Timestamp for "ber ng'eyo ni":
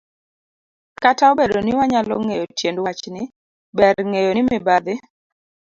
3.77-4.41